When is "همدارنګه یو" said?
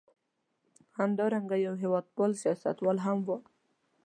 0.97-1.75